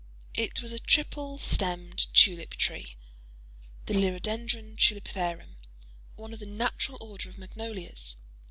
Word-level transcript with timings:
It 0.33 0.63
was 0.63 0.71
a 0.71 0.79
triple 0.79 1.37
stemmed 1.37 2.07
tulip 2.15 2.55
tree—the 2.55 3.93
Liriodendron 3.93 4.75
Tulipiferum—one 4.77 6.33
of 6.33 6.39
the 6.39 6.47
natural 6.47 6.97
order 6.99 7.29
of 7.29 7.37
magnolias. 7.37 8.17